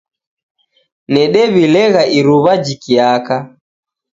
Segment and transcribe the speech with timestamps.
[1.13, 3.37] Nedew'ilegha iruwa jikiaka.